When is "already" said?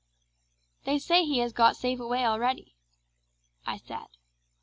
2.25-2.73